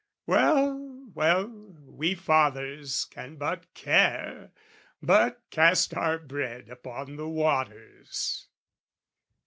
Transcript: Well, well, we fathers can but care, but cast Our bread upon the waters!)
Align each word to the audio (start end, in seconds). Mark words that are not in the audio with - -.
Well, 0.25 1.09
well, 1.13 1.45
we 1.47 2.15
fathers 2.15 3.05
can 3.05 3.35
but 3.35 3.71
care, 3.75 4.49
but 4.99 5.43
cast 5.51 5.93
Our 5.93 6.17
bread 6.17 6.69
upon 6.69 7.17
the 7.17 7.29
waters!) 7.29 8.47